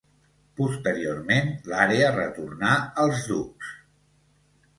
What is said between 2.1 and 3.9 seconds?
retornà als ducs.